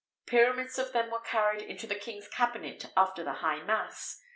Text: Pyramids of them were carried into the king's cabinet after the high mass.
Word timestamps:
Pyramids 0.25 0.79
of 0.79 0.93
them 0.93 1.11
were 1.11 1.19
carried 1.19 1.61
into 1.61 1.85
the 1.85 1.93
king's 1.93 2.27
cabinet 2.27 2.87
after 2.97 3.23
the 3.23 3.33
high 3.33 3.61
mass. 3.61 4.19